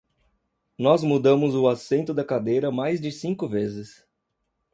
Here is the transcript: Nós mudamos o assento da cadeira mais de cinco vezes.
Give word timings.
Nós 0.79 1.03
mudamos 1.03 1.53
o 1.53 1.67
assento 1.67 2.11
da 2.11 2.25
cadeira 2.25 2.71
mais 2.71 2.99
de 2.99 3.11
cinco 3.11 3.47
vezes. 3.47 4.03